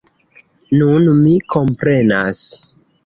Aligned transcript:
Nun 0.79 1.05
mi 1.19 1.35
komprenas. 1.57 2.43